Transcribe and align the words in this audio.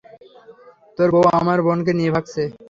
তোর 0.97 1.09
বউ 1.13 1.25
আমার 1.39 1.59
বোনকে 1.65 1.91
নিয়ে 1.97 2.11
ভাগছে। 2.15 2.41